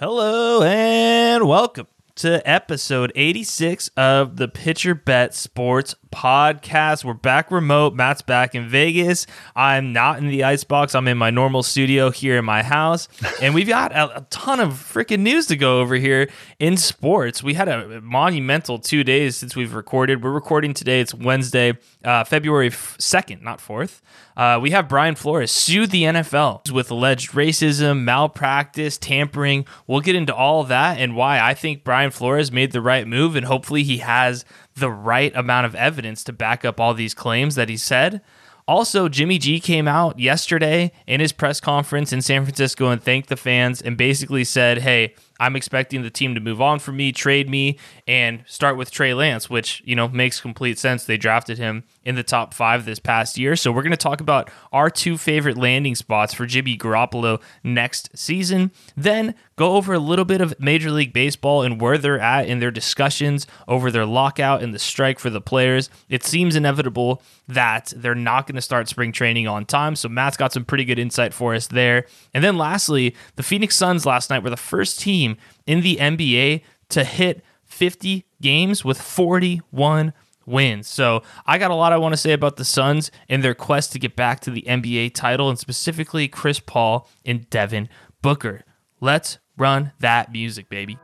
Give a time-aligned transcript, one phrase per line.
[0.00, 7.04] Hello and welcome to episode 86 of the Pitcher Bet Sports podcast.
[7.04, 7.94] We're back remote.
[7.94, 9.26] Matt's back in Vegas.
[9.54, 10.94] I'm not in the icebox.
[10.94, 13.08] I'm in my normal studio here in my house.
[13.40, 16.28] And we've got a, a ton of freaking news to go over here
[16.58, 17.42] in sports.
[17.42, 20.22] We had a monumental two days since we've recorded.
[20.22, 21.00] We're recording today.
[21.00, 24.02] It's Wednesday, uh, February 2nd, not 4th.
[24.36, 29.66] Uh, we have Brian Flores sue the NFL with alleged racism, malpractice, tampering.
[29.86, 33.36] We'll get into all that and why I think Brian Flores made the right move,
[33.36, 37.54] and hopefully he has the right amount of evidence to back up all these claims
[37.54, 38.20] that he said.
[38.68, 43.28] Also, Jimmy G came out yesterday in his press conference in San Francisco and thanked
[43.28, 47.10] the fans and basically said, Hey, I'm expecting the team to move on from me,
[47.10, 51.04] trade me, and start with Trey Lance, which, you know, makes complete sense.
[51.04, 53.56] They drafted him in the top five this past year.
[53.56, 58.16] So we're going to talk about our two favorite landing spots for Jimmy Garoppolo next
[58.16, 58.70] season.
[58.96, 62.60] Then go over a little bit of Major League Baseball and where they're at in
[62.60, 65.88] their discussions over their lockout and the strike for the players.
[66.10, 69.96] It seems inevitable that they're not going to start spring training on time.
[69.96, 72.06] So Matt's got some pretty good insight for us there.
[72.34, 75.96] And then lastly, the Phoenix Suns last night were the first team team in the
[75.96, 80.12] NBA to hit 50 games with 41
[80.46, 80.88] wins.
[80.88, 83.92] So I got a lot I want to say about the Suns and their quest
[83.92, 87.88] to get back to the NBA title, and specifically Chris Paul and Devin
[88.22, 88.64] Booker.
[89.00, 90.98] Let's run that music, baby.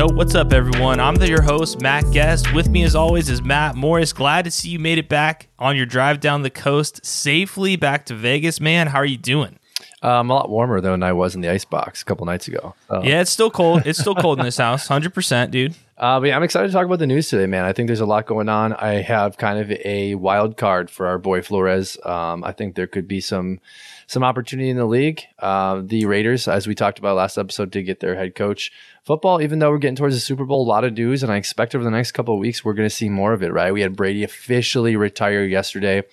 [0.00, 0.98] Yo, what's up, everyone?
[0.98, 2.54] I'm the, your host, Matt Guest.
[2.54, 4.14] With me, as always, is Matt Morris.
[4.14, 8.06] Glad to see you made it back on your drive down the coast safely back
[8.06, 8.86] to Vegas, man.
[8.86, 9.58] How are you doing?
[10.00, 12.24] Um, I'm a lot warmer though than I was in the ice box a couple
[12.24, 12.74] nights ago.
[12.88, 13.02] So.
[13.02, 13.82] Yeah, it's still cold.
[13.84, 15.74] It's still cold in this house, hundred percent, dude.
[16.00, 17.66] Uh, but yeah, I'm excited to talk about the news today, man.
[17.66, 18.72] I think there's a lot going on.
[18.72, 21.98] I have kind of a wild card for our boy Flores.
[22.06, 23.60] Um, I think there could be some
[24.06, 25.20] some opportunity in the league.
[25.38, 28.72] Uh, the Raiders, as we talked about last episode, did get their head coach.
[29.04, 31.36] Football, even though we're getting towards the Super Bowl, a lot of news, and I
[31.36, 33.52] expect over the next couple of weeks we're going to see more of it.
[33.52, 33.70] Right?
[33.70, 36.04] We had Brady officially retire yesterday.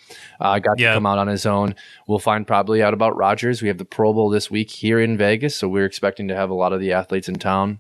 [0.42, 0.90] Uh, got yeah.
[0.90, 1.76] to come out on his own.
[2.08, 3.62] We'll find probably out about Rodgers.
[3.62, 6.50] We have the Pro Bowl this week here in Vegas, so we're expecting to have
[6.50, 7.80] a lot of the athletes in town.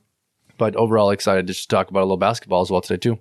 [0.57, 3.19] But overall, excited to just talk about a little basketball as well today too.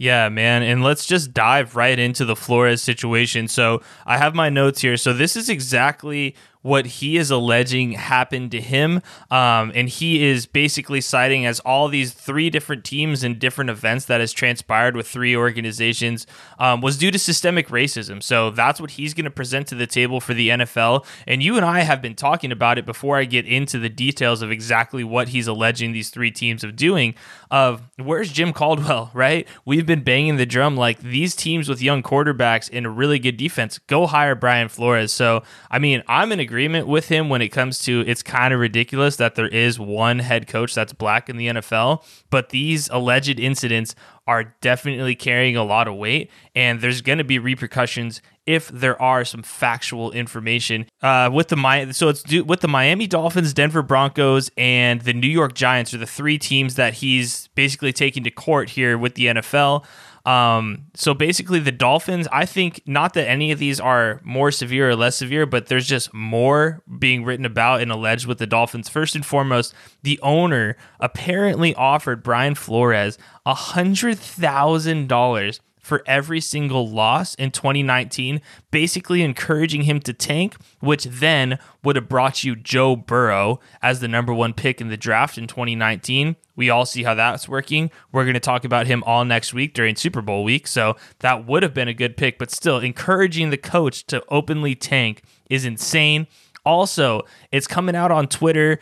[0.00, 0.62] Yeah, man.
[0.62, 3.48] And let's just dive right into the Flores situation.
[3.48, 4.96] So I have my notes here.
[4.96, 9.00] So this is exactly what he is alleging happened to him.
[9.30, 14.04] Um, and he is basically citing as all these three different teams and different events
[14.06, 16.26] that has transpired with three organizations
[16.58, 18.22] um, was due to systemic racism.
[18.22, 21.06] So that's what he's going to present to the table for the NFL.
[21.26, 24.42] And you and I have been talking about it before I get into the details
[24.42, 27.14] of exactly what he's alleging these three teams of doing.
[27.50, 29.48] Of where's Jim Caldwell, right?
[29.64, 33.36] We've been banging the drum like these teams with young quarterbacks and a really good
[33.36, 33.78] defense.
[33.78, 35.12] Go hire Brian Flores.
[35.12, 38.58] So I mean, I'm in agreement with him when it comes to it's kind of
[38.58, 43.38] ridiculous that there is one head coach that's black in the NFL, but these alleged
[43.38, 43.94] incidents
[44.26, 49.00] are definitely carrying a lot of weight, and there's going to be repercussions if there
[49.00, 54.50] are some factual information uh, with the so it's with the Miami Dolphins, Denver Broncos,
[54.56, 58.70] and the New York Giants are the three teams that he's basically taking to court
[58.70, 59.84] here with the NFL.
[60.26, 64.90] Um, so basically, the Dolphins, I think not that any of these are more severe
[64.90, 68.88] or less severe, but there's just more being written about and alleged with the Dolphins.
[68.88, 75.60] First and foremost, the owner apparently offered Brian Flores a $100,000
[75.90, 78.40] for every single loss in 2019,
[78.70, 84.06] basically encouraging him to tank, which then would have brought you Joe Burrow as the
[84.06, 86.36] number one pick in the draft in 2019.
[86.54, 87.90] We all see how that's working.
[88.12, 90.68] We're going to talk about him all next week during Super Bowl week.
[90.68, 94.76] So that would have been a good pick, but still, encouraging the coach to openly
[94.76, 96.28] tank is insane.
[96.64, 98.78] Also, it's coming out on Twitter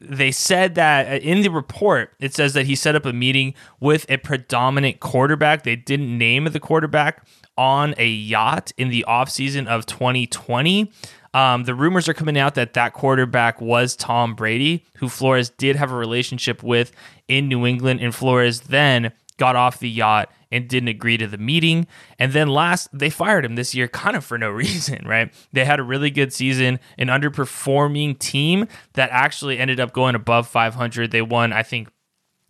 [0.00, 3.54] they said that uh, in the report it says that he set up a meeting
[3.80, 5.62] with a predominant quarterback.
[5.62, 7.24] They didn't name the quarterback
[7.56, 10.90] on a yacht in the offseason of 2020
[11.34, 15.76] um, the rumors are coming out that that quarterback was tom brady who flores did
[15.76, 16.90] have a relationship with
[17.28, 21.36] in new england and flores then got off the yacht and didn't agree to the
[21.36, 21.86] meeting.
[22.18, 25.34] And then last, they fired him this year kind of for no reason, right?
[25.52, 30.46] They had a really good season, an underperforming team that actually ended up going above
[30.46, 31.10] 500.
[31.10, 31.88] They won, I think,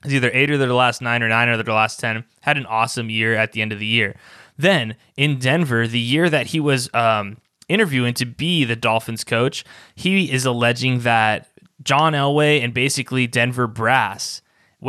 [0.05, 2.25] either eight or their last nine or nine or their last 10.
[2.43, 4.15] Had an awesome year at the end of the year.
[4.59, 9.65] Then in Denver, the year that he was um, interviewing to be the Dolphins coach,
[9.95, 11.49] he is alleging that
[11.83, 14.43] John Elway and basically Denver brass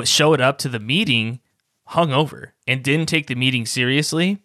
[0.04, 1.40] showed up to the meeting
[1.90, 4.42] hungover and didn't take the meeting seriously.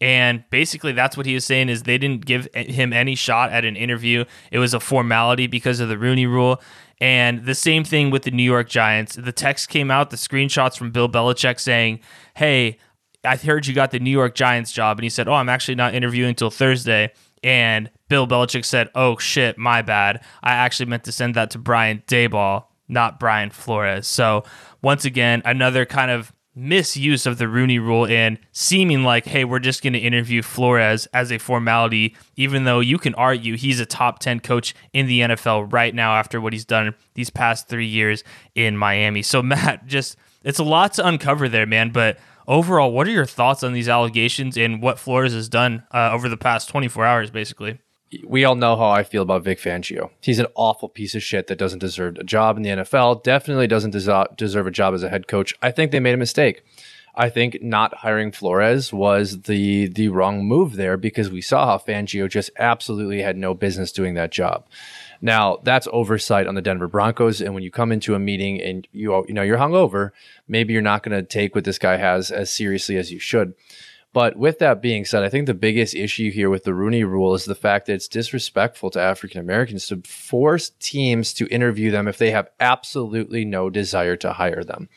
[0.00, 3.64] And basically, that's what he was saying is they didn't give him any shot at
[3.64, 4.24] an interview.
[4.50, 6.60] It was a formality because of the Rooney Rule.
[7.00, 9.16] And the same thing with the New York Giants.
[9.16, 12.00] The text came out, the screenshots from Bill Belichick saying,
[12.34, 12.78] "Hey,
[13.24, 15.74] I heard you got the New York Giants job," and he said, "Oh, I'm actually
[15.74, 17.12] not interviewing until Thursday."
[17.42, 20.22] And Bill Belichick said, "Oh shit, my bad.
[20.42, 24.44] I actually meant to send that to Brian Daboll, not Brian Flores." So
[24.82, 29.58] once again, another kind of misuse of the Rooney rule and seeming like, hey, we're
[29.58, 33.86] just going to interview Flores as a formality, even though you can argue he's a
[33.86, 37.86] top 10 coach in the NFL right now after what he's done these past three
[37.86, 38.22] years
[38.54, 39.22] in Miami.
[39.22, 41.90] So, Matt, just it's a lot to uncover there, man.
[41.90, 46.10] But overall, what are your thoughts on these allegations and what Flores has done uh,
[46.12, 47.78] over the past 24 hours, basically?
[48.26, 50.10] We all know how I feel about Vic Fangio.
[50.20, 53.22] He's an awful piece of shit that doesn't deserve a job in the NFL.
[53.22, 55.54] Definitely doesn't deserve a job as a head coach.
[55.62, 56.62] I think they made a mistake.
[57.16, 61.78] I think not hiring Flores was the the wrong move there because we saw how
[61.78, 64.66] Fangio just absolutely had no business doing that job.
[65.20, 68.88] Now that's oversight on the Denver Broncos, and when you come into a meeting and
[68.90, 70.10] you you know you're hungover,
[70.48, 73.54] maybe you're not going to take what this guy has as seriously as you should.
[74.14, 77.34] But with that being said, I think the biggest issue here with the Rooney rule
[77.34, 82.06] is the fact that it's disrespectful to African Americans to force teams to interview them
[82.06, 84.88] if they have absolutely no desire to hire them.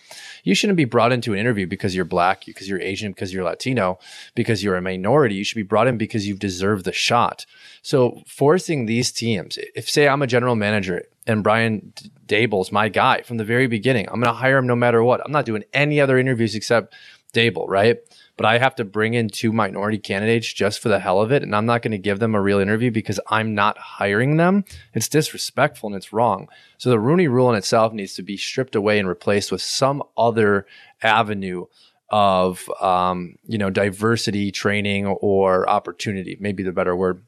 [0.44, 3.44] You shouldn't be brought into an interview because you're black, because you're Asian, because you're
[3.44, 3.98] Latino,
[4.36, 5.34] because you're a minority.
[5.34, 7.48] You should be brought in because you've deserved the shot.
[7.82, 11.92] So forcing these teams, if say I'm a general manager and Brian
[12.28, 15.22] Daboll's my guy from the very beginning, I'm going to hire him no matter what.
[15.26, 16.94] I'm not doing any other interviews except
[17.34, 17.98] Daboll, right?
[18.38, 21.42] But I have to bring in two minority candidates just for the hell of it.
[21.42, 24.64] And I'm not going to give them a real interview because I'm not hiring them.
[24.94, 26.48] It's disrespectful and it's wrong.
[26.78, 30.04] So the Rooney rule in itself needs to be stripped away and replaced with some
[30.16, 30.68] other
[31.02, 31.66] avenue
[32.10, 37.24] of, um, you know, diversity training or opportunity, maybe the better word.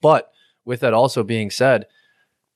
[0.00, 0.32] But
[0.64, 1.86] with that also being said,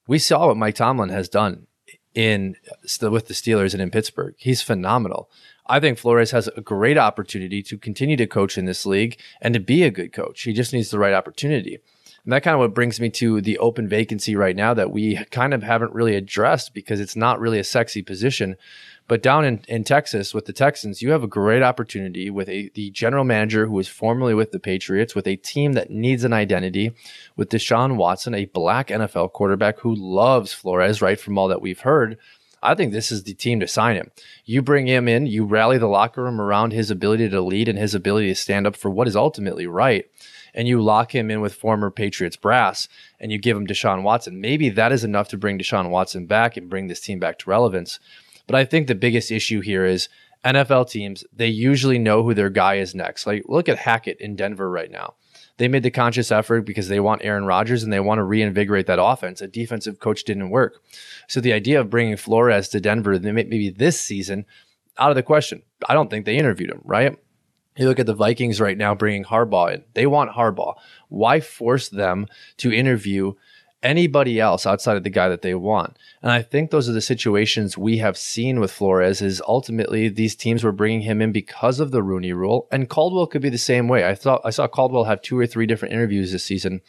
[0.09, 1.67] we saw what Mike Tomlin has done
[2.15, 2.57] in
[3.01, 4.35] with the Steelers and in Pittsburgh.
[4.39, 5.31] He's phenomenal.
[5.67, 9.55] I think Flores has a great opportunity to continue to coach in this league and
[9.55, 10.43] to be a good coach.
[10.43, 11.79] He just needs the right opportunity.
[12.25, 15.25] And that kind of what brings me to the open vacancy right now that we
[15.31, 18.57] kind of haven't really addressed because it's not really a sexy position.
[19.09, 22.71] But down in, in Texas with the Texans, you have a great opportunity with a
[22.75, 26.33] the general manager who was formerly with the Patriots, with a team that needs an
[26.33, 26.93] identity,
[27.37, 31.81] with Deshaun Watson, a black NFL quarterback who loves Flores, right from all that we've
[31.81, 32.19] heard.
[32.63, 34.13] I think this is the team to sign him.
[34.45, 37.79] You bring him in, you rally the locker room around his ability to lead and
[37.79, 40.07] his ability to stand up for what is ultimately right.
[40.55, 42.87] And you lock him in with former Patriots brass
[43.19, 44.41] and you give him Deshaun Watson.
[44.41, 47.51] Maybe that is enough to bring Deshaun Watson back and bring this team back to
[47.51, 47.99] relevance.
[48.53, 50.11] But I think the biggest issue here is
[50.45, 53.27] NFL teams, they usually know who their guy is next.
[53.27, 55.15] Like look at Hackett in Denver right now.
[55.57, 58.85] They made the conscious effort because they want Aaron Rodgers and they want to reinvigorate
[58.89, 59.41] that offense.
[59.41, 60.83] A defensive coach didn't work.
[61.29, 64.45] So the idea of bringing Flores to Denver, maybe this season,
[64.99, 65.63] out of the question.
[65.89, 67.17] I don't think they interviewed him, right?
[67.79, 69.85] You look at the Vikings right now bringing Harbaugh in.
[69.95, 70.75] They want Harbaugh.
[71.09, 72.27] Why force them
[72.59, 73.33] to interview
[73.83, 75.97] anybody else outside of the guy that they want.
[76.23, 80.37] And I think those are the situations we have seen with Flores is ultimately these
[80.37, 83.59] teams were bringing him in because of the Rooney rule and Caldwell could be the
[83.59, 84.09] same way.
[84.09, 86.81] I thought I saw Caldwell have two or three different interviews this season.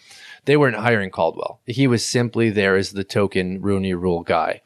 [0.45, 1.61] They weren't hiring Caldwell.
[1.65, 4.61] He was simply there as the token Rooney rule guy.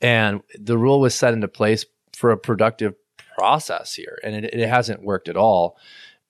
[0.00, 2.94] And the rule was set into place for a productive
[3.36, 5.76] process here and it, it hasn't worked at all.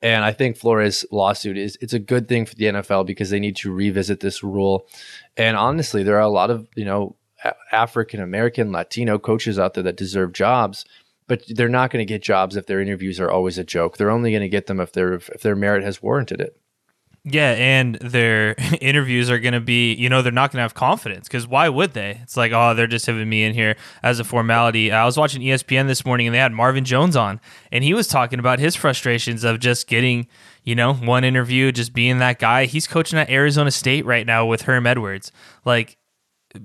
[0.05, 3.41] And I think Flores' lawsuit is it's a good thing for the NFL because they
[3.41, 4.87] need to revisit this rule.
[5.35, 7.17] And honestly, there are a lot of you know
[7.73, 10.85] African American, Latino coaches out there that deserve jobs,
[11.27, 13.97] but they're not going to get jobs if their interviews are always a joke.
[13.97, 16.61] They're only going to get them if their if their merit has warranted it.
[17.27, 20.75] Yeah, and their interviews are going to be, you know, they're not going to have
[20.75, 22.21] confidence because why would they?
[22.23, 24.93] It's like, oh, they're just having me in here as a formality.
[24.93, 27.41] I was watching ESPN this morning and they had Marvin Jones on,
[27.73, 30.27] and he was talking about his frustrations of just getting,
[30.65, 32.67] you know, one interview, just being that guy.
[32.67, 35.33] He's coaching at Arizona State right now with Herm Edwards.
[35.65, 35.97] Like,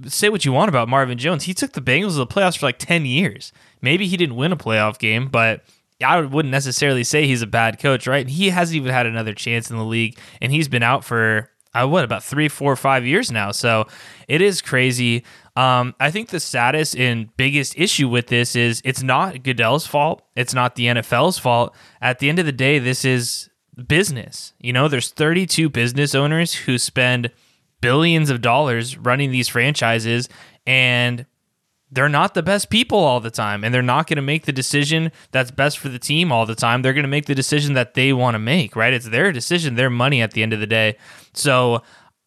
[0.07, 1.43] say what you want about Marvin Jones.
[1.43, 3.53] He took the Bengals to the playoffs for like 10 years.
[3.81, 5.63] Maybe he didn't win a playoff game, but
[6.03, 8.27] I wouldn't necessarily say he's a bad coach, right?
[8.27, 11.87] He hasn't even had another chance in the league, and he's been out for uh,
[11.87, 13.51] what about three, four, five years now.
[13.51, 13.85] So
[14.27, 15.23] it is crazy.
[15.55, 20.23] Um, I think the saddest and biggest issue with this is it's not Goodell's fault.
[20.35, 21.75] It's not the NFL's fault.
[22.01, 23.49] At the end of the day, this is
[23.87, 24.53] business.
[24.59, 27.31] You know, there's 32 business owners who spend
[27.81, 30.27] billions of dollars running these franchises
[30.65, 31.25] and
[31.91, 34.51] they're not the best people all the time and they're not going to make the
[34.51, 36.81] decision that's best for the team all the time.
[36.81, 38.93] They're going to make the decision that they want to make, right?
[38.93, 40.97] It's their decision, their money at the end of the day.
[41.33, 41.81] So,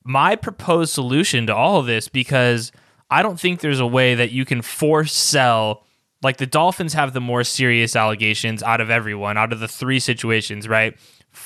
[0.05, 2.73] my proposed solution to all of this because
[3.09, 5.85] I don't think there's a way that you can force sell
[6.23, 9.99] like the Dolphins have the more serious allegations out of everyone, out of the three
[9.99, 10.97] situations, right?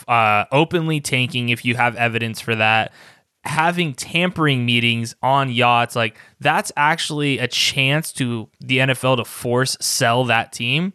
[0.07, 2.93] Uh, openly tanking if you have evidence for that,
[3.47, 9.77] having tampering meetings on yachts, like that's actually a chance to the NFL to force
[9.81, 10.93] sell that team.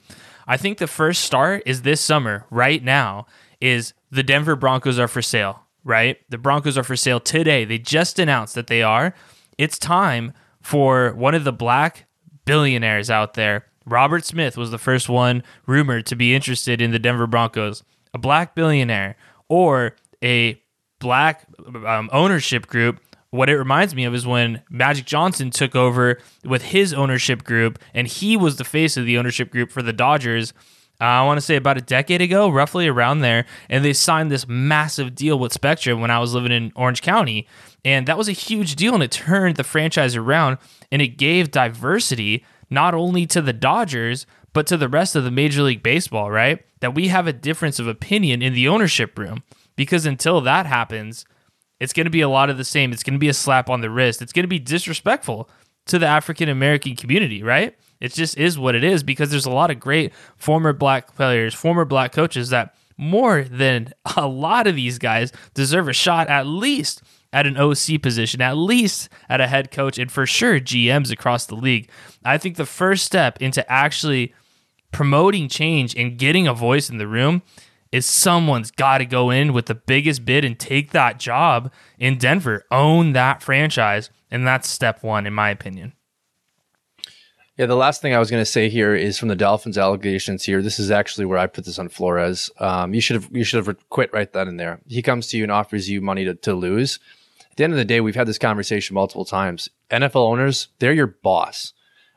[0.48, 3.26] I think the first start is this summer, right now,
[3.60, 6.18] is the Denver Broncos are for sale, right?
[6.30, 7.64] The Broncos are for sale today.
[7.64, 9.14] They just announced that they are.
[9.58, 12.06] It's time for one of the black
[12.46, 13.66] billionaires out there.
[13.86, 18.18] Robert Smith was the first one rumored to be interested in the Denver Broncos, a
[18.18, 19.16] black billionaire
[19.48, 20.62] or a
[21.02, 21.46] black
[21.86, 23.02] um, ownership group.
[23.32, 27.80] What it reminds me of is when Magic Johnson took over with his ownership group,
[27.94, 30.54] and he was the face of the ownership group for the Dodgers.
[31.00, 34.32] Uh, I want to say about a decade ago, roughly around there, and they signed
[34.32, 37.48] this massive deal with Spectrum when I was living in Orange County,
[37.84, 40.58] and that was a huge deal, and it turned the franchise around,
[40.92, 45.32] and it gave diversity not only to the Dodgers but to the rest of the
[45.32, 46.66] Major League Baseball, right?
[46.82, 49.44] That we have a difference of opinion in the ownership room
[49.76, 51.26] because until that happens,
[51.80, 52.92] it's going to be a lot of the same.
[52.92, 54.22] It's going to be a slap on the wrist.
[54.22, 55.50] It's going to be disrespectful
[55.88, 57.76] to the African American community, right?
[58.00, 61.54] It just is what it is because there's a lot of great former black players,
[61.54, 66.46] former black coaches that more than a lot of these guys deserve a shot at
[66.46, 67.02] least
[67.34, 71.46] at an OC position, at least at a head coach, and for sure GMs across
[71.46, 71.90] the league.
[72.26, 74.34] I think the first step into actually
[74.92, 77.42] promoting change and getting a voice in the room
[77.92, 82.18] is someone's got to go in with the biggest bid and take that job in
[82.18, 84.10] Denver, own that franchise.
[84.30, 85.94] And that's step one, in my opinion.
[87.58, 90.44] Yeah, the last thing I was going to say here is from the Dolphins allegations
[90.46, 90.62] here.
[90.62, 92.50] This is actually where I put this on Flores.
[92.60, 94.80] Um, you should have you should have quit right then and there.
[94.88, 96.98] He comes to you and offers you money to, to lose.
[97.52, 99.70] At the end of the day, we've had this conversation multiple times.
[99.92, 101.74] NFL owners, they're your boss.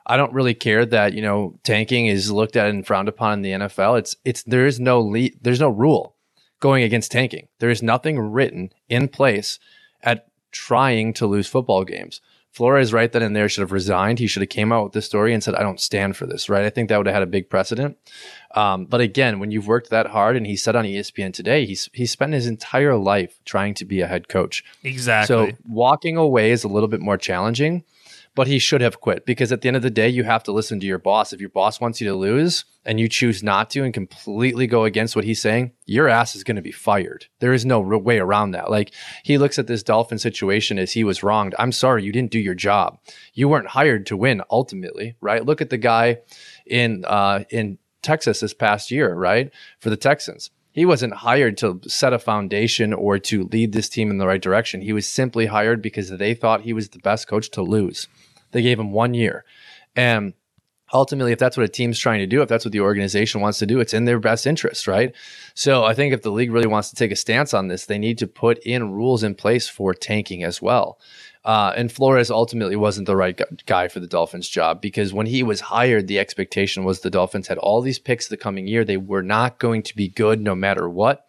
[0.07, 3.43] I don't really care that you know tanking is looked at and frowned upon in
[3.43, 3.99] the NFL.
[3.99, 6.17] It's it's there is no le- there's no rule
[6.61, 7.49] going against tanking.
[7.59, 9.59] There is nothing written in place
[10.03, 12.21] at trying to lose football games.
[12.51, 14.21] Flores right then and there should have resigned.
[14.21, 16.49] He should have came out with this story and said, "I don't stand for this."
[16.49, 16.65] Right?
[16.65, 17.97] I think that would have had a big precedent.
[18.55, 21.89] Um, but again, when you've worked that hard, and he said on ESPN today, he's
[21.93, 24.63] he spent his entire life trying to be a head coach.
[24.85, 25.35] Exactly.
[25.35, 27.83] So walking away is a little bit more challenging
[28.35, 30.53] but he should have quit because at the end of the day, you have to
[30.53, 31.33] listen to your boss.
[31.33, 34.85] If your boss wants you to lose and you choose not to and completely go
[34.85, 37.27] against what he's saying, your ass is going to be fired.
[37.39, 38.71] There is no way around that.
[38.71, 41.55] Like he looks at this Dolphin situation as he was wronged.
[41.59, 42.99] I'm sorry, you didn't do your job.
[43.35, 45.45] You weren't hired to win ultimately, right?
[45.45, 46.19] Look at the guy
[46.67, 49.53] in uh, in Texas this past year, right?
[49.79, 54.11] For the Texans he wasn't hired to set a foundation or to lead this team
[54.11, 54.81] in the right direction.
[54.83, 58.09] He was simply hired because they thought he was the best coach to lose.
[58.55, 59.45] They gave him one year.
[59.97, 60.33] And
[60.93, 63.59] ultimately, if that's what a team's trying to do, if that's what the organization wants
[63.59, 65.13] to do, it's in their best interest, right?
[65.55, 67.99] So I think if the league really wants to take a stance on this, they
[67.99, 71.01] need to put in rules in place for tanking as well.
[71.45, 75.43] Uh, and Flores ultimately wasn't the right guy for the Dolphins job because when he
[75.43, 78.85] was hired, the expectation was the Dolphins had all these picks the coming year.
[78.85, 81.24] They were not going to be good no matter what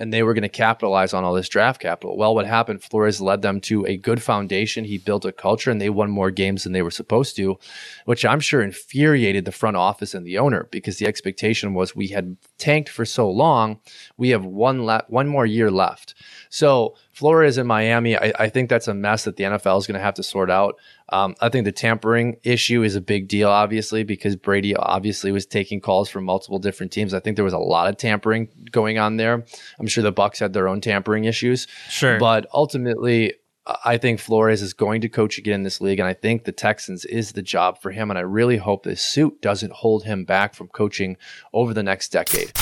[0.00, 2.16] and they were going to capitalize on all this draft capital.
[2.16, 2.82] Well, what happened?
[2.82, 4.84] Flores led them to a good foundation.
[4.84, 7.58] He built a culture, and they won more games than they were supposed to,
[8.06, 12.08] which I'm sure infuriated the front office and the owner because the expectation was we
[12.08, 13.78] had tanked for so long,
[14.16, 16.14] we have one le- one more year left.
[16.48, 19.98] So Flores in Miami, I, I, think that's a mess that the NFL is going
[19.98, 20.76] to have to sort out.
[21.10, 25.44] Um, I think the tampering issue is a big deal, obviously, because Brady obviously was
[25.44, 27.12] taking calls from multiple different teams.
[27.12, 29.44] I think there was a lot of tampering going on there.
[29.78, 31.66] I'm sure the Bucs had their own tampering issues.
[31.90, 33.34] Sure, but ultimately,
[33.84, 36.52] I think Flores is going to coach again in this league, and I think the
[36.52, 38.08] Texans is the job for him.
[38.10, 41.18] And I really hope this suit doesn't hold him back from coaching
[41.52, 42.52] over the next decade.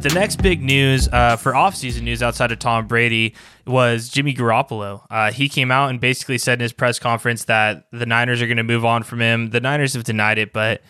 [0.00, 3.34] The next big news uh, for offseason news outside of Tom Brady
[3.66, 5.06] was Jimmy Garoppolo.
[5.10, 8.46] Uh, he came out and basically said in his press conference that the Niners are
[8.46, 9.50] going to move on from him.
[9.50, 10.80] The Niners have denied it, but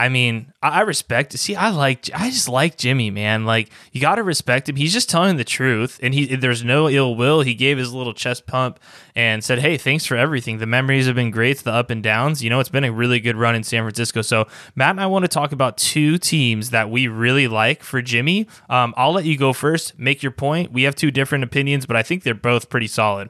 [0.00, 1.38] I mean, I, respect.
[1.38, 3.44] See, I like, I just like Jimmy, man.
[3.44, 4.76] Like, you got to respect him.
[4.76, 7.42] He's just telling the truth, and he there's no ill will.
[7.42, 8.80] He gave his little chest pump
[9.14, 10.56] and said, "Hey, thanks for everything.
[10.56, 11.58] The memories have been great.
[11.58, 12.42] The up and downs.
[12.42, 15.06] You know, it's been a really good run in San Francisco." So, Matt and I
[15.06, 18.46] want to talk about two teams that we really like for Jimmy.
[18.70, 19.98] Um, I'll let you go first.
[19.98, 20.72] Make your point.
[20.72, 23.28] We have two different opinions, but I think they're both pretty solid.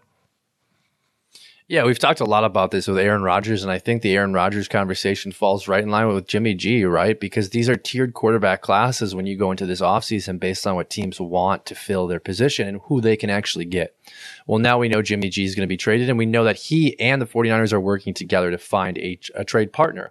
[1.70, 4.32] Yeah, we've talked a lot about this with Aaron Rodgers, and I think the Aaron
[4.32, 7.20] Rodgers conversation falls right in line with Jimmy G, right?
[7.20, 10.90] Because these are tiered quarterback classes when you go into this offseason based on what
[10.90, 13.94] teams want to fill their position and who they can actually get.
[14.48, 16.56] Well, now we know Jimmy G is going to be traded, and we know that
[16.56, 20.10] he and the 49ers are working together to find a, a trade partner.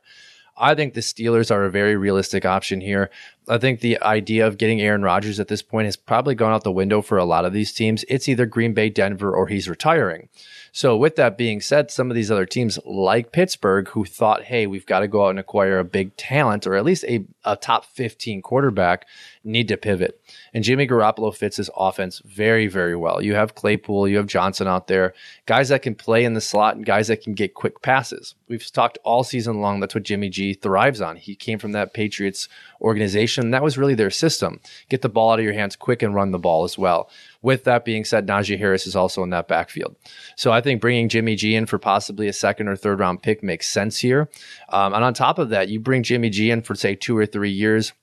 [0.56, 3.10] I think the Steelers are a very realistic option here.
[3.50, 6.64] I think the idea of getting Aaron Rodgers at this point has probably gone out
[6.64, 8.06] the window for a lot of these teams.
[8.08, 10.30] It's either Green Bay, Denver, or he's retiring.
[10.72, 14.68] So, with that being said, some of these other teams like Pittsburgh, who thought, hey,
[14.68, 17.56] we've got to go out and acquire a big talent or at least a, a
[17.56, 19.06] top 15 quarterback,
[19.44, 20.22] need to pivot.
[20.54, 23.22] And Jimmy Garoppolo fits his offense very, very well.
[23.22, 25.14] You have Claypool, you have Johnson out there,
[25.46, 28.36] guys that can play in the slot and guys that can get quick passes.
[28.48, 29.80] We've talked all season long.
[29.80, 31.16] That's what Jimmy G thrives on.
[31.16, 32.48] He came from that Patriots
[32.82, 33.52] organization.
[33.52, 34.60] That was really their system.
[34.90, 37.10] Get the ball out of your hands quick and run the ball as well.
[37.42, 39.96] With that being said, Najee Harris is also in that backfield.
[40.36, 43.42] So I think bringing Jimmy G in for possibly a second or third round pick
[43.42, 44.30] makes sense here.
[44.70, 47.26] Um, and on top of that, you bring Jimmy G in for, say, two or
[47.26, 47.94] three years.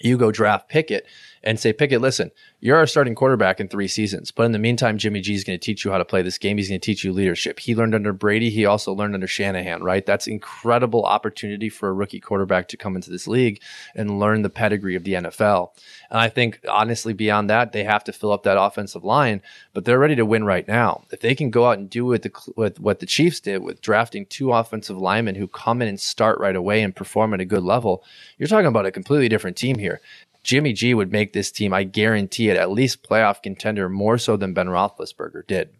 [0.00, 1.06] You go draft Pickett
[1.46, 4.32] and say, Pickett, listen, you're our starting quarterback in three seasons.
[4.32, 6.38] But in the meantime, Jimmy G is going to teach you how to play this
[6.38, 6.56] game.
[6.56, 7.60] He's going to teach you leadership.
[7.60, 8.50] He learned under Brady.
[8.50, 10.04] He also learned under Shanahan, right?
[10.04, 13.62] That's incredible opportunity for a rookie quarterback to come into this league
[13.94, 15.70] and learn the pedigree of the NFL.
[16.10, 19.40] And I think, honestly, beyond that, they have to fill up that offensive line,
[19.72, 21.04] but they're ready to win right now.
[21.12, 23.80] If they can go out and do what the, with what the Chiefs did with
[23.80, 27.44] drafting two offensive linemen who come in and start right away and perform at a
[27.44, 28.02] good level,
[28.36, 30.00] you're talking about a completely different team here.
[30.46, 34.36] Jimmy G would make this team, I guarantee it, at least playoff contender more so
[34.36, 35.70] than Ben Roethlisberger did.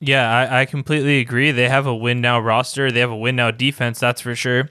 [0.00, 1.52] Yeah, I, I completely agree.
[1.52, 2.90] They have a win now roster.
[2.90, 4.00] They have a win now defense.
[4.00, 4.70] That's for sure.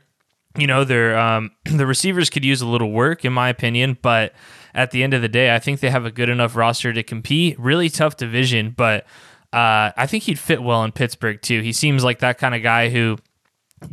[0.58, 4.34] You know, their um, the receivers could use a little work, in my opinion, but
[4.74, 7.02] at the end of the day, I think they have a good enough roster to
[7.02, 7.58] compete.
[7.58, 9.06] Really tough division, but
[9.54, 11.62] uh, I think he'd fit well in Pittsburgh too.
[11.62, 13.18] He seems like that kind of guy who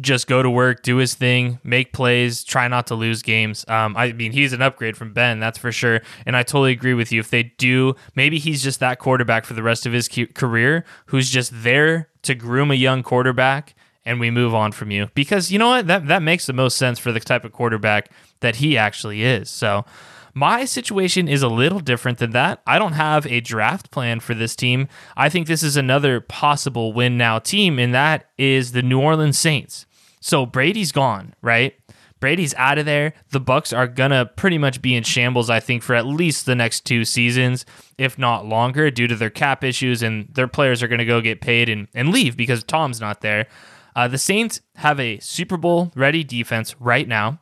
[0.01, 3.65] just go to work, do his thing, make plays, try not to lose games.
[3.69, 6.03] Um, I mean, he's an upgrade from Ben, that's for sure.
[6.27, 7.21] And I totally agree with you.
[7.21, 11.31] If they do, maybe he's just that quarterback for the rest of his career who's
[11.31, 13.75] just there to groom a young quarterback
[14.05, 15.09] and we move on from you.
[15.15, 15.87] Because you know what?
[15.87, 19.51] That, that makes the most sense for the type of quarterback that he actually is.
[19.51, 19.85] So,
[20.35, 22.63] my situation is a little different than that.
[22.67, 24.89] I don't have a draft plan for this team.
[25.17, 29.39] I think this is another possible win now team, and that is the New Orleans
[29.39, 29.87] Saints.
[30.21, 31.75] So Brady's gone, right?
[32.21, 33.13] Brady's out of there.
[33.31, 36.57] The Bucs are gonna pretty much be in shambles, I think, for at least the
[36.57, 37.65] next two seasons,
[37.97, 41.41] if not longer, due to their cap issues, and their players are gonna go get
[41.41, 43.47] paid and, and leave because Tom's not there.
[43.95, 47.41] Uh, the Saints have a Super Bowl ready defense right now.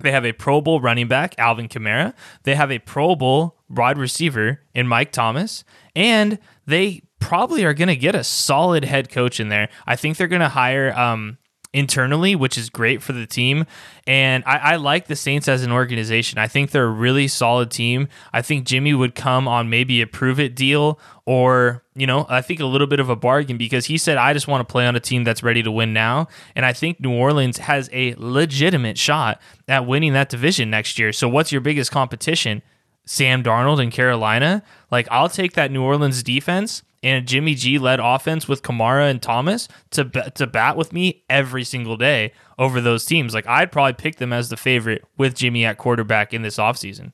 [0.00, 2.14] They have a Pro Bowl running back, Alvin Kamara.
[2.42, 5.64] They have a Pro Bowl wide receiver in Mike Thomas.
[5.94, 9.68] And they probably are going to get a solid head coach in there.
[9.86, 11.38] I think they're going to hire um,
[11.72, 13.64] internally, which is great for the team.
[14.06, 16.38] And I, I, like the Saints as an organization.
[16.38, 18.08] I think they're a really solid team.
[18.32, 22.40] I think Jimmy would come on maybe a prove it deal or, you know, I
[22.40, 24.86] think a little bit of a bargain because he said, I just want to play
[24.86, 26.26] on a team that's ready to win now.
[26.56, 31.12] And I think New Orleans has a legitimate shot at winning that division next year.
[31.12, 32.62] So what's your biggest competition?
[33.04, 34.62] Sam Darnold in Carolina?
[34.90, 39.22] Like, I'll take that New Orleans defense and Jimmy G led offense with Kamara and
[39.22, 43.34] Thomas to to bat with me every single day over those teams.
[43.34, 47.12] Like I'd probably pick them as the favorite with Jimmy at quarterback in this offseason.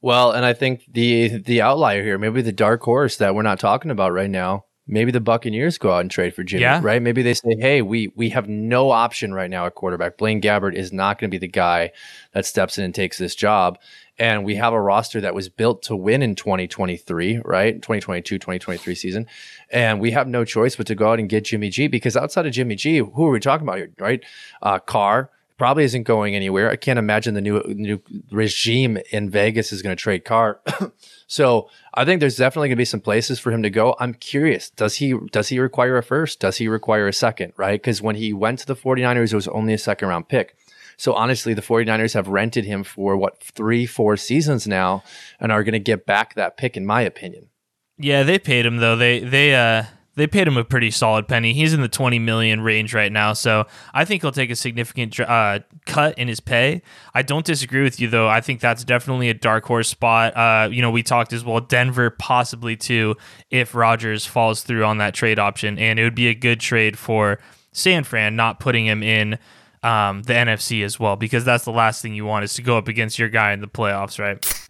[0.00, 3.58] Well, and I think the the outlier here, maybe the dark horse that we're not
[3.58, 6.80] talking about right now, maybe the Buccaneers go out and trade for Jimmy, yeah.
[6.82, 7.02] right?
[7.02, 10.18] Maybe they say, "Hey, we we have no option right now at quarterback.
[10.18, 11.92] Blaine Gabbert is not going to be the guy
[12.32, 13.78] that steps in and takes this job."
[14.18, 17.74] and we have a roster that was built to win in 2023, right?
[17.74, 19.26] 2022, 2023 season.
[19.70, 22.46] And we have no choice but to go out and get Jimmy G because outside
[22.46, 24.24] of Jimmy G, who are we talking about here, right?
[24.62, 26.70] Uh, Carr probably isn't going anywhere.
[26.70, 30.60] I can't imagine the new new regime in Vegas is going to trade Carr.
[31.26, 33.96] so I think there's definitely going to be some places for him to go.
[33.98, 34.70] I'm curious.
[34.70, 36.40] Does he does he require a first?
[36.40, 37.52] Does he require a second?
[37.56, 37.80] Right?
[37.80, 40.56] Because when he went to the 49ers, it was only a second round pick.
[40.96, 45.02] So honestly, the 49ers have rented him for what, three, four seasons now
[45.38, 47.50] and are going to get back that pick, in my opinion.
[47.98, 48.96] Yeah, they paid him though.
[48.96, 49.84] They, they, uh,
[50.16, 51.52] they paid him a pretty solid penny.
[51.52, 55.18] He's in the 20 million range right now, so I think he'll take a significant
[55.20, 56.82] uh, cut in his pay.
[57.14, 58.28] I don't disagree with you though.
[58.28, 60.36] I think that's definitely a dark horse spot.
[60.36, 63.16] Uh, you know, we talked as well Denver possibly too
[63.50, 66.98] if Rodgers falls through on that trade option, and it would be a good trade
[66.98, 67.38] for
[67.72, 69.38] San Fran, not putting him in
[69.82, 72.78] um, the NFC as well, because that's the last thing you want is to go
[72.78, 74.65] up against your guy in the playoffs, right?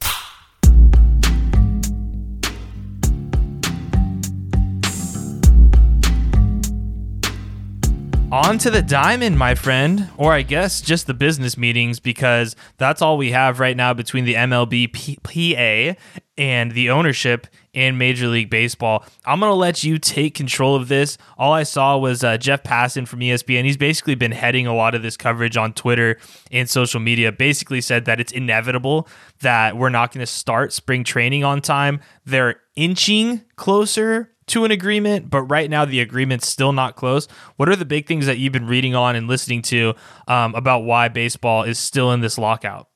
[8.32, 13.00] On to the diamond, my friend, or I guess just the business meetings, because that's
[13.00, 16.00] all we have right now between the MLB PA
[16.36, 19.04] and the ownership in Major League Baseball.
[19.24, 21.18] I'm going to let you take control of this.
[21.38, 23.64] All I saw was uh, Jeff Passan from ESPN.
[23.64, 26.18] He's basically been heading a lot of this coverage on Twitter
[26.50, 27.30] and social media.
[27.30, 29.08] Basically, said that it's inevitable
[29.42, 32.00] that we're not going to start spring training on time.
[32.24, 37.26] They're inching closer to an agreement, but right now the agreement's still not close.
[37.56, 39.94] What are the big things that you've been reading on and listening to
[40.28, 42.88] um, about why baseball is still in this lockout?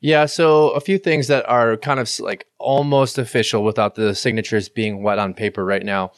[0.00, 4.68] Yeah, so a few things that are kind of like almost official without the signatures
[4.68, 6.12] being wet on paper right now.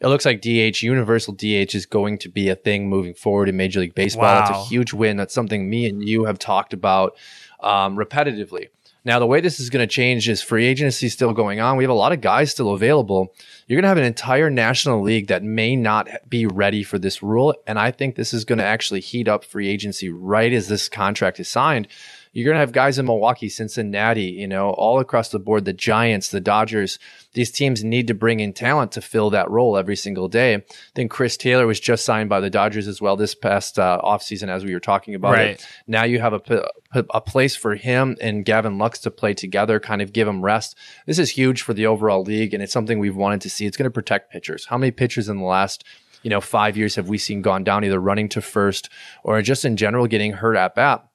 [0.00, 3.56] It looks like DH, universal DH, is going to be a thing moving forward in
[3.56, 4.24] Major League Baseball.
[4.24, 4.40] Wow.
[4.40, 5.16] That's a huge win.
[5.16, 7.16] That's something me and you have talked about
[7.60, 8.68] um, repetitively.
[9.06, 11.76] Now, the way this is going to change is free agency still going on.
[11.76, 13.34] We have a lot of guys still available.
[13.66, 17.22] You're going to have an entire national league that may not be ready for this
[17.22, 17.54] rule.
[17.66, 20.88] And I think this is going to actually heat up free agency right as this
[20.88, 21.86] contract is signed
[22.34, 25.72] you're going to have guys in Milwaukee, Cincinnati, you know, all across the board, the
[25.72, 26.98] Giants, the Dodgers.
[27.32, 30.64] These teams need to bring in talent to fill that role every single day.
[30.94, 34.48] Then Chris Taylor was just signed by the Dodgers as well this past uh, offseason,
[34.48, 35.50] as we were talking about right.
[35.50, 35.66] it.
[35.86, 40.02] Now you have a, a place for him and Gavin Lux to play together, kind
[40.02, 40.76] of give him rest.
[41.06, 43.64] This is huge for the overall league, and it's something we've wanted to see.
[43.64, 44.66] It's going to protect pitchers.
[44.66, 45.84] How many pitchers in the last
[46.24, 48.88] you know, five years have we seen gone down either running to first
[49.22, 51.06] or just in general getting hurt at bat?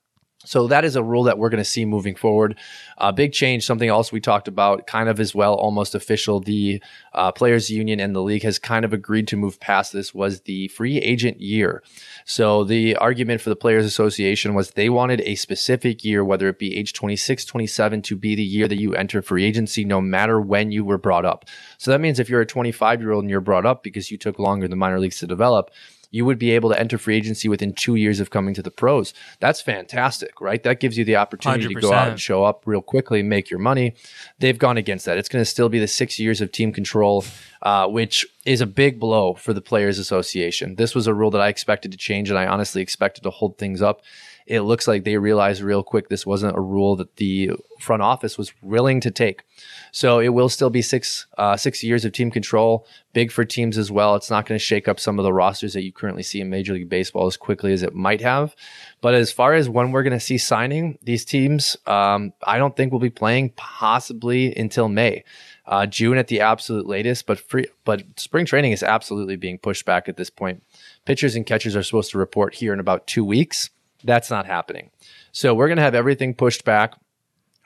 [0.49, 2.57] So that is a rule that we're going to see moving forward.
[2.97, 6.39] A uh, big change, something else we talked about, kind of as well, almost official.
[6.39, 6.81] The
[7.13, 10.11] uh, players' union and the league has kind of agreed to move past this.
[10.11, 11.83] Was the free agent year?
[12.25, 16.57] So the argument for the players' association was they wanted a specific year, whether it
[16.57, 20.41] be age 26, 27, to be the year that you enter free agency, no matter
[20.41, 21.45] when you were brought up.
[21.77, 24.17] So that means if you're a 25 year old and you're brought up because you
[24.17, 25.69] took longer than minor leagues to develop
[26.11, 28.71] you would be able to enter free agency within two years of coming to the
[28.71, 29.13] pros.
[29.39, 30.61] That's fantastic, right?
[30.63, 31.73] That gives you the opportunity 100%.
[31.73, 33.95] to go out and show up real quickly, make your money.
[34.39, 35.17] They've gone against that.
[35.17, 37.23] It's going to still be the six years of team control,
[37.61, 40.75] uh, which is a big blow for the Players Association.
[40.75, 43.57] This was a rule that I expected to change, and I honestly expected to hold
[43.57, 44.01] things up
[44.49, 48.35] it looks like they realized real quick this wasn't a rule that the front office
[48.35, 49.43] was willing to take.
[49.91, 53.77] So it will still be six uh, six years of team control, big for teams
[53.77, 54.15] as well.
[54.15, 56.49] It's not going to shake up some of the rosters that you currently see in
[56.49, 58.55] Major League Baseball as quickly as it might have.
[59.01, 62.75] But as far as when we're going to see signing these teams, um, I don't
[62.75, 65.23] think we'll be playing possibly until May.
[65.67, 69.85] Uh, June at the absolute latest, but free, but spring training is absolutely being pushed
[69.85, 70.63] back at this point.
[71.05, 73.69] Pitchers and catchers are supposed to report here in about two weeks.
[74.03, 74.91] That's not happening.
[75.31, 76.95] So we're going to have everything pushed back.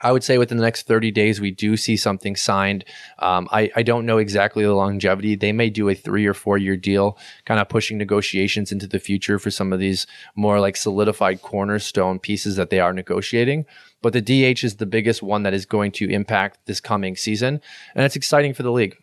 [0.00, 2.84] I would say within the next 30 days, we do see something signed.
[3.20, 5.34] Um, I, I, don't know exactly the longevity.
[5.34, 7.16] They may do a three or four year deal,
[7.46, 12.18] kind of pushing negotiations into the future for some of these more like solidified cornerstone
[12.18, 13.64] pieces that they are negotiating.
[14.02, 17.62] But the DH is the biggest one that is going to impact this coming season.
[17.94, 18.98] And it's exciting for the league.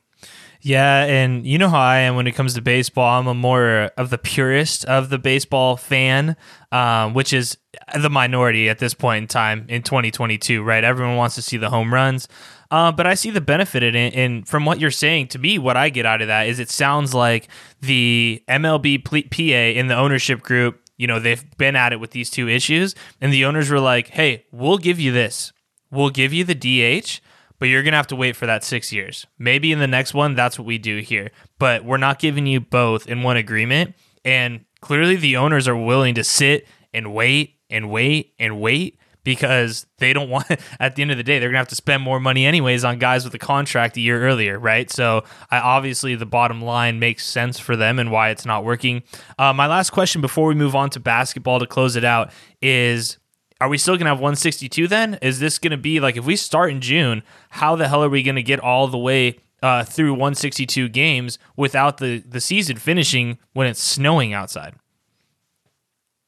[0.64, 3.20] Yeah, and you know how I am when it comes to baseball.
[3.20, 6.36] I'm a more of the purist of the baseball fan,
[6.72, 7.58] um, which is
[8.00, 10.84] the minority at this point in time in 2022, right?
[10.84, 12.28] Everyone wants to see the home runs.
[12.70, 14.14] Uh, but I see the benefit in it.
[14.14, 16.70] And from what you're saying, to me, what I get out of that is it
[16.70, 17.48] sounds like
[17.82, 22.30] the MLB PA in the ownership group, you know, they've been at it with these
[22.30, 22.94] two issues.
[23.20, 25.52] And the owners were like, hey, we'll give you this.
[25.90, 27.20] We'll give you the DH
[27.62, 29.28] but you're going to have to wait for that six years.
[29.38, 31.30] Maybe in the next one, that's what we do here.
[31.60, 33.94] But we're not giving you both in one agreement.
[34.26, 39.86] And clearly, the owners are willing to sit and wait and wait and wait because
[40.00, 40.48] they don't want,
[40.80, 42.84] at the end of the day, they're going to have to spend more money anyways
[42.84, 44.90] on guys with a contract a year earlier, right?
[44.90, 49.04] So, I obviously, the bottom line makes sense for them and why it's not working.
[49.38, 53.20] Uh, my last question before we move on to basketball to close it out is
[53.62, 55.20] are we still going to have 162 then?
[55.22, 57.22] Is this going to be like if we start in June,
[57.52, 61.38] how the hell are we going to get all the way uh, through 162 games
[61.56, 64.74] without the, the season finishing when it's snowing outside?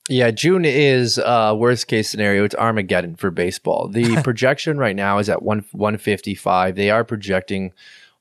[0.09, 2.43] Yeah, June is uh, worst case scenario.
[2.43, 3.87] It's Armageddon for baseball.
[3.87, 6.75] The projection right now is at one 155.
[6.75, 7.73] They are projecting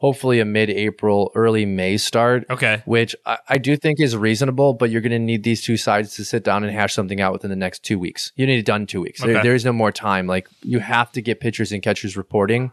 [0.03, 2.45] hopefully a mid-April, early May start.
[2.51, 2.83] Okay.
[2.87, 6.17] Which I, I do think is reasonable, but you're going to need these two sides
[6.17, 8.33] to sit down and hash something out within the next two weeks.
[8.35, 9.23] You need it done in two weeks.
[9.23, 10.27] There, there is no more time.
[10.27, 12.73] Like you have to get pitchers and catchers reporting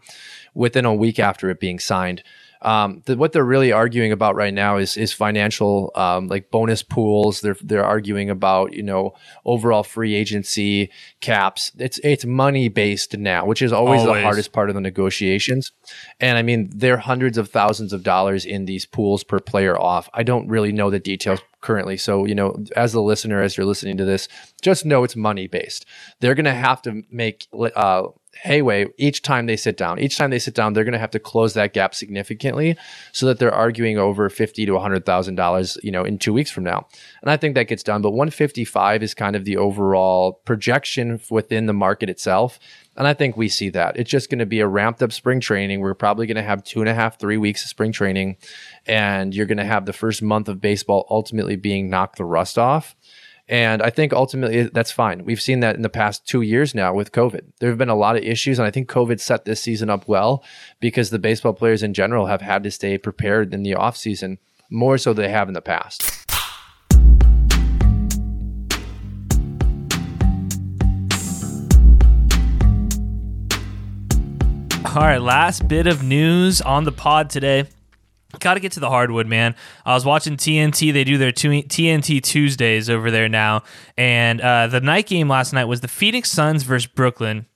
[0.54, 2.24] within a week after it being signed.
[2.62, 6.82] Um, the, what they're really arguing about right now is is financial, um, like bonus
[6.82, 7.40] pools.
[7.40, 11.72] They're they're arguing about you know overall free agency caps.
[11.78, 14.16] It's it's money based now, which is always, Always.
[14.16, 15.72] the hardest part of the negotiations.
[16.20, 19.78] And I mean, there are hundreds of thousands of dollars in these pools per player
[19.78, 20.08] off.
[20.12, 21.96] I don't really know the details currently.
[21.96, 24.28] So, you know, as the listener, as you're listening to this,
[24.62, 25.86] just know it's money based.
[26.20, 28.08] They're going to have to make uh,
[28.42, 29.98] hayway each time they sit down.
[29.98, 32.76] Each time they sit down, they're going to have to close that gap significantly
[33.12, 36.50] so that they're arguing over fifty to hundred thousand dollars, you know, in two weeks
[36.50, 36.86] from now.
[37.22, 38.02] And I think that gets done.
[38.02, 42.58] But one fifty five is kind of the overall projection within the market itself.
[42.96, 43.96] And I think we see that.
[43.96, 45.80] It's just going to be a ramped up spring training.
[45.80, 48.36] We're probably going to have two and a half, three weeks of spring training.
[48.84, 52.58] And you're going to have the first month of baseball ultimately being knocked the rust
[52.58, 52.96] off.
[53.50, 55.24] And I think ultimately that's fine.
[55.24, 57.40] We've seen that in the past two years now with COVID.
[57.58, 60.06] There have been a lot of issues, and I think COVID set this season up
[60.06, 60.44] well
[60.78, 64.38] because the baseball players in general have had to stay prepared in the offseason
[64.70, 66.06] more so than they have in the past.
[74.94, 77.66] All right, last bit of news on the pod today.
[78.38, 79.56] Got to get to the hardwood, man.
[79.84, 80.92] I was watching TNT.
[80.92, 83.64] They do their TNT Tuesdays over there now.
[83.96, 87.46] And uh, the night game last night was the Phoenix Suns versus Brooklyn.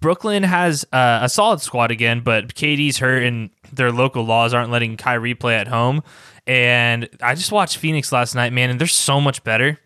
[0.00, 4.70] Brooklyn has uh, a solid squad again, but KD's hurt and their local laws aren't
[4.70, 6.02] letting Kyrie play at home.
[6.46, 9.78] And I just watched Phoenix last night, man, and they're so much better.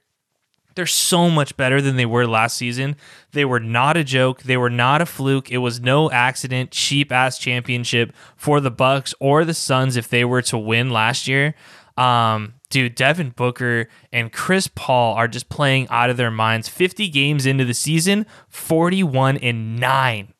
[0.76, 2.96] They're so much better than they were last season.
[3.32, 4.42] They were not a joke.
[4.42, 5.50] They were not a fluke.
[5.50, 10.24] It was no accident, cheap ass championship for the Bucks or the Suns if they
[10.24, 11.54] were to win last year.
[11.96, 16.68] Um, dude, Devin Booker and Chris Paul are just playing out of their minds.
[16.68, 20.34] 50 games into the season, 41 and 9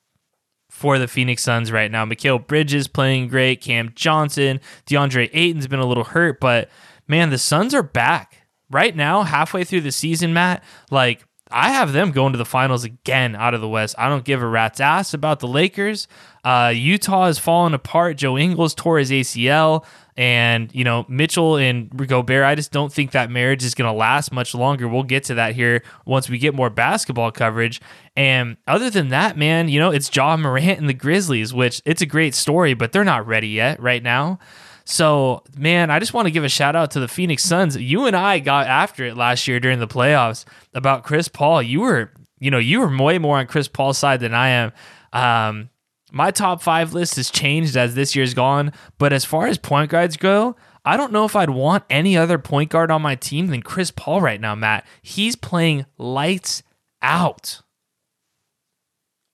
[0.68, 2.04] for the Phoenix Suns right now.
[2.04, 3.62] Mikal Bridges playing great.
[3.62, 6.68] Cam Johnson, DeAndre Ayton's been a little hurt, but
[7.08, 8.45] man, the Suns are back.
[8.70, 12.82] Right now, halfway through the season, Matt, like I have them going to the finals
[12.82, 13.94] again out of the West.
[13.98, 16.08] I don't give a rat's ass about the Lakers.
[16.44, 18.16] Uh, Utah is falling apart.
[18.16, 19.84] Joe Ingles tore his ACL.
[20.16, 23.96] And, you know, Mitchell and Gobert, I just don't think that marriage is going to
[23.96, 24.88] last much longer.
[24.88, 27.80] We'll get to that here once we get more basketball coverage.
[28.16, 32.02] And other than that, man, you know, it's Ja Morant and the Grizzlies, which it's
[32.02, 34.38] a great story, but they're not ready yet right now.
[34.88, 37.76] So, man, I just want to give a shout out to the Phoenix Suns.
[37.76, 40.44] You and I got after it last year during the playoffs
[40.74, 41.60] about Chris Paul.
[41.60, 44.72] You were, you know, you were way more on Chris Paul's side than I am.
[45.12, 45.70] Um,
[46.12, 49.90] my top five list has changed as this year's gone, but as far as point
[49.90, 53.48] guards go, I don't know if I'd want any other point guard on my team
[53.48, 54.86] than Chris Paul right now, Matt.
[55.02, 56.62] He's playing lights
[57.02, 57.60] out.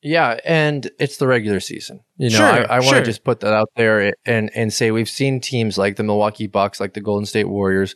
[0.02, 2.00] Yeah, and it's the regular season.
[2.16, 3.04] You know, Sure, I, I want to sure.
[3.04, 6.80] just put that out there and and say we've seen teams like the Milwaukee Bucks,
[6.80, 7.94] like the Golden State Warriors,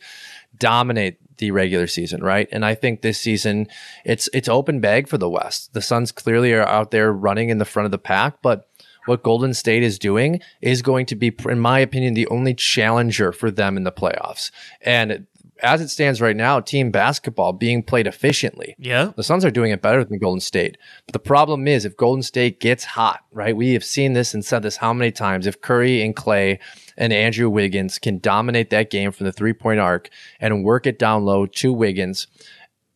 [0.57, 2.47] dominate the regular season, right?
[2.51, 3.67] And I think this season
[4.05, 5.73] it's it's open bag for the West.
[5.73, 8.69] The Suns clearly are out there running in the front of the pack, but
[9.05, 13.31] what Golden State is doing is going to be, in my opinion, the only challenger
[13.31, 14.51] for them in the playoffs.
[14.81, 15.27] And
[15.61, 18.75] as it stands right now, team basketball being played efficiently.
[18.77, 19.11] Yeah.
[19.15, 20.77] The Suns are doing it better than Golden State.
[21.05, 23.55] But the problem is if Golden State gets hot, right?
[23.55, 25.47] We have seen this and said this how many times?
[25.47, 26.59] If Curry and Clay
[26.97, 30.99] and Andrew Wiggins can dominate that game from the three point arc and work it
[30.99, 32.27] down low to Wiggins,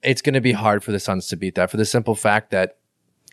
[0.03, 2.51] it's going to be hard for the Suns to beat that for the simple fact
[2.51, 2.77] that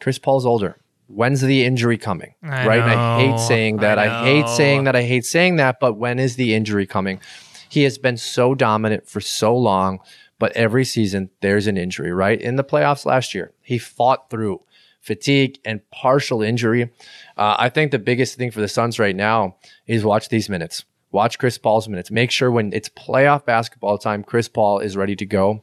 [0.00, 0.76] Chris Paul's older.
[1.08, 2.34] When's the injury coming?
[2.42, 2.80] I right?
[2.80, 3.98] And I hate saying that.
[3.98, 4.94] I I, hate saying that.
[4.94, 5.80] I hate saying that.
[5.80, 7.20] But when is the injury coming?
[7.68, 10.00] He has been so dominant for so long,
[10.38, 12.40] but every season there's an injury, right?
[12.40, 14.62] In the playoffs last year, he fought through
[15.00, 16.90] fatigue and partial injury.
[17.36, 20.84] Uh, I think the biggest thing for the Suns right now is watch these minutes.
[21.10, 22.10] Watch Chris Paul's minutes.
[22.10, 25.62] Make sure when it's playoff basketball time, Chris Paul is ready to go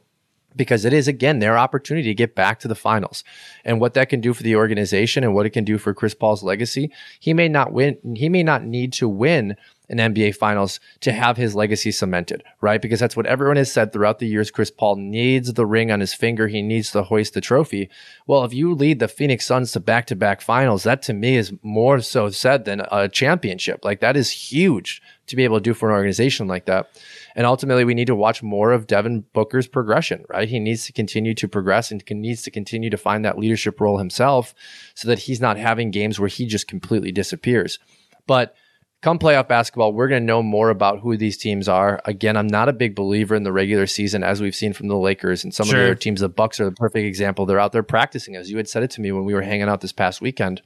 [0.56, 3.22] because it is again their opportunity to get back to the finals
[3.64, 6.14] and what that can do for the organization and what it can do for Chris
[6.14, 6.90] Paul's legacy.
[7.20, 9.56] He may not win, he may not need to win
[9.88, 12.82] an NBA finals to have his legacy cemented, right?
[12.82, 14.50] Because that's what everyone has said throughout the years.
[14.50, 16.48] Chris Paul needs the ring on his finger.
[16.48, 17.88] He needs to hoist the trophy.
[18.26, 21.36] Well, if you lead the Phoenix Suns to back to back finals, that to me
[21.36, 23.84] is more so said than a championship.
[23.84, 26.90] Like that is huge to be able to do for an organization like that.
[27.34, 30.48] And ultimately, we need to watch more of Devin Booker's progression, right?
[30.48, 33.98] He needs to continue to progress and needs to continue to find that leadership role
[33.98, 34.54] himself
[34.94, 37.78] so that he's not having games where he just completely disappears.
[38.26, 38.54] But
[39.02, 42.00] come playoff basketball, we're going to know more about who these teams are.
[42.06, 44.96] Again, I'm not a big believer in the regular season, as we've seen from the
[44.96, 45.76] Lakers and some Sure.
[45.78, 46.20] of the other teams.
[46.22, 47.46] The Bucks are the perfect example.
[47.46, 49.68] They're out there practicing, as you had said it to me when we were hanging
[49.68, 50.60] out this past weekend.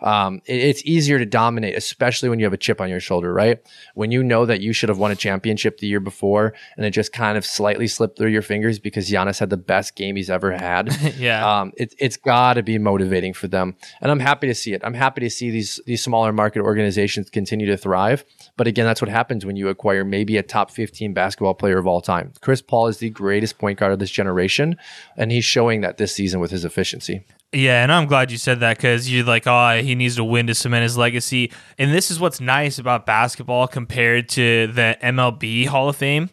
[0.00, 3.32] Um, it- it's easier to dominate, especially when you have a chip on your shoulder,
[3.32, 3.58] right?
[3.94, 6.90] When you know that you should have won a championship the year before, and it
[6.90, 10.30] just kind of slightly slipped through your fingers because Giannis had the best game he's
[10.30, 10.94] ever had.
[11.18, 11.60] yeah.
[11.60, 14.82] Um, it, it's got to be motivating for them, and I'm happy to see it.
[14.84, 18.24] I'm happy to see these these smaller market organizations continue to thrive.
[18.56, 21.86] But again, that's what happens when you acquire maybe a top 15 basketball player of
[21.86, 22.32] all time.
[22.40, 24.76] Chris Paul is the greatest point guard of this generation,
[25.16, 27.24] and he's showing that this season with his efficiency.
[27.52, 30.46] Yeah, and I'm glad you said that because you're like, oh, he needs to win
[30.46, 31.50] to cement his legacy.
[31.78, 36.30] And this is what's nice about basketball compared to the MLB Hall of Fame.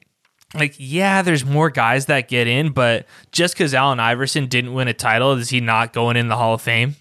[0.53, 4.87] Like, yeah, there's more guys that get in, but just because Allen Iverson didn't win
[4.87, 6.95] a title, is he not going in the Hall of Fame?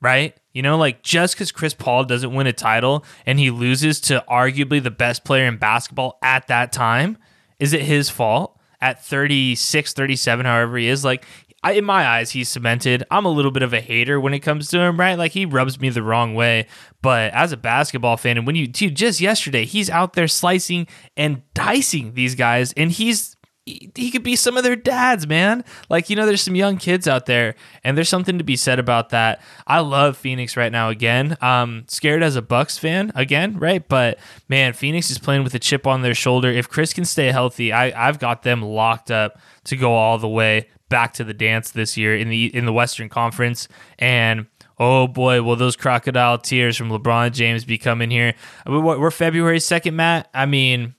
[0.00, 0.36] Right?
[0.52, 4.24] You know, like just because Chris Paul doesn't win a title and he loses to
[4.28, 7.18] arguably the best player in basketball at that time,
[7.58, 8.58] is it his fault?
[8.80, 11.24] At 36, 37, however he is, like
[11.64, 13.04] I, in my eyes, he's cemented.
[13.10, 15.14] I'm a little bit of a hater when it comes to him, right?
[15.14, 16.66] Like he rubs me the wrong way.
[17.02, 20.88] But as a basketball fan, and when you dude, just yesterday, he's out there slicing
[21.16, 25.64] and dicing these guys, and he's he, could be some of their dads, man.
[25.88, 28.78] Like you know, there's some young kids out there, and there's something to be said
[28.78, 29.40] about that.
[29.66, 31.36] I love Phoenix right now again.
[31.40, 33.86] Um, scared as a Bucks fan again, right?
[33.86, 36.50] But man, Phoenix is playing with a chip on their shoulder.
[36.50, 40.28] If Chris can stay healthy, I I've got them locked up to go all the
[40.28, 44.46] way back to the dance this year in the in the Western Conference and.
[44.78, 48.34] Oh boy, will those crocodile tears from LeBron James be coming here?
[48.66, 50.28] We're we're February 2nd, Matt.
[50.34, 50.94] I mean,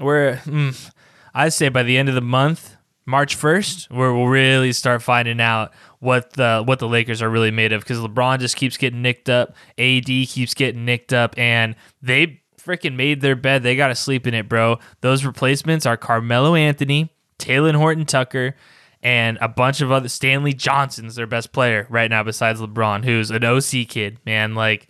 [0.00, 0.90] we're, mm,
[1.34, 5.40] I'd say by the end of the month, March 1st, where we'll really start finding
[5.40, 9.02] out what the what the Lakers are really made of because LeBron just keeps getting
[9.02, 13.62] nicked up, AD keeps getting nicked up, and they freaking made their bed.
[13.62, 14.78] They got to sleep in it, bro.
[15.00, 18.54] Those replacements are Carmelo Anthony, Talen Horton-Tucker,
[19.02, 20.08] and a bunch of other.
[20.08, 24.54] Stanley Johnson's their best player right now, besides LeBron, who's an OC kid, man.
[24.54, 24.86] Like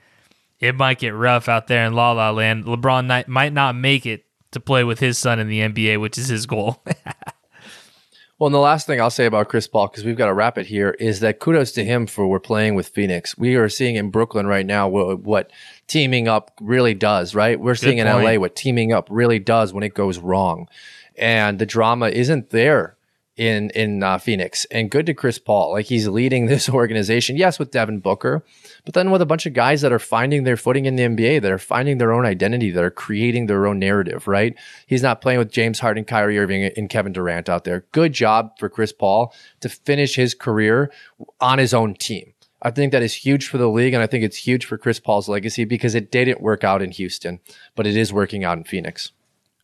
[0.60, 2.64] it might get rough out there in La La Land.
[2.64, 6.28] LeBron might not make it to play with his son in the NBA, which is
[6.28, 6.82] his goal.
[8.42, 10.58] Well, and the last thing I'll say about Chris Paul, because we've got to wrap
[10.58, 13.38] it here, is that kudos to him for we're playing with Phoenix.
[13.38, 15.52] We are seeing in Brooklyn right now what, what
[15.86, 17.60] teaming up really does, right?
[17.60, 18.08] We're seeing in.
[18.08, 20.66] LA what teaming up really does when it goes wrong.
[21.14, 22.96] And the drama isn't there
[23.36, 24.64] in in uh, Phoenix.
[24.66, 25.72] And good to Chris Paul.
[25.72, 28.44] Like he's leading this organization, yes, with Devin Booker,
[28.84, 31.42] but then with a bunch of guys that are finding their footing in the NBA,
[31.42, 34.54] that are finding their own identity, that are creating their own narrative, right?
[34.86, 37.86] He's not playing with James Harden, Kyrie Irving, and Kevin Durant out there.
[37.92, 40.92] Good job for Chris Paul to finish his career
[41.40, 42.34] on his own team.
[42.64, 45.00] I think that is huge for the league, and I think it's huge for Chris
[45.00, 47.40] Paul's legacy because it didn't work out in Houston,
[47.74, 49.10] but it is working out in Phoenix.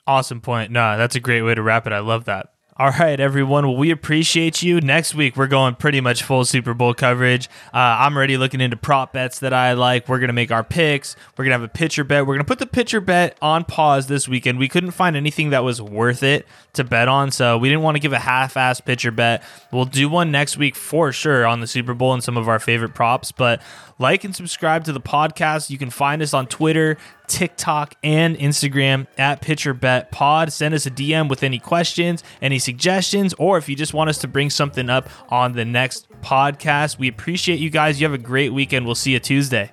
[0.05, 0.73] Awesome point.
[0.73, 1.93] No, that's a great way to wrap it.
[1.93, 2.55] I love that.
[2.81, 3.67] All right, everyone.
[3.67, 4.81] Well, we appreciate you.
[4.81, 7.49] Next week, we're going pretty much full Super Bowl coverage.
[7.75, 10.09] Uh, I'm already looking into prop bets that I like.
[10.09, 11.17] We're going to make our picks.
[11.37, 12.23] We're going to have a pitcher bet.
[12.25, 14.61] We're going to put the pitcher bet on pause this weekend.
[14.61, 17.97] We couldn't find anything that was worth it to bet on, so we didn't want
[17.97, 19.43] to give a half ass pitcher bet.
[19.73, 22.61] We'll do one next week for sure on the Super Bowl and some of our
[22.61, 23.33] favorite props.
[23.33, 23.61] But
[23.99, 25.71] like and subscribe to the podcast.
[25.71, 30.53] You can find us on Twitter, TikTok, and Instagram at Pitcher Bet Pod.
[30.53, 34.19] Send us a DM with any questions, any suggestions, or if you just want us
[34.19, 36.99] to bring something up on the next podcast.
[36.99, 37.99] We appreciate you guys.
[37.99, 38.85] You have a great weekend.
[38.85, 39.73] We'll see you Tuesday.